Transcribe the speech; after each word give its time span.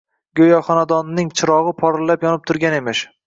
Go‘yo 0.37 0.61
xonadonining 0.69 1.29
chirog‘i 1.41 1.75
porillab 1.83 2.25
yonib 2.29 2.49
turgan 2.53 2.79
emish 2.81 3.07